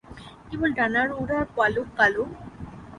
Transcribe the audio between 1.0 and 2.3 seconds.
ওড়ার পালক কালো।